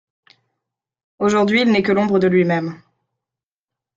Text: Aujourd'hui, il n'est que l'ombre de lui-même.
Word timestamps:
Aujourd'hui, 1.19 1.61
il 1.61 1.69
n'est 1.71 1.83
que 1.83 1.91
l'ombre 1.91 2.17
de 2.17 2.25
lui-même. 2.25 2.81